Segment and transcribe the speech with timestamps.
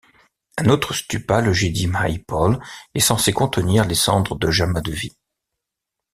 [0.57, 2.57] Un autre stûpa, le Chedi Mahipol,
[2.95, 5.13] est censé contenir les cendres de Jamadevi.